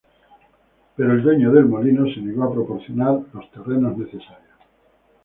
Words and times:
Pero 0.95 1.11
el 1.13 1.21
dueño 1.21 1.51
del 1.51 1.65
molino 1.67 2.11
se 2.11 2.21
negó 2.21 2.45
a 2.45 2.51
proporcionar 2.51 3.19
los 3.33 3.51
terrenos 3.51 3.95
necesarios. 3.95 4.57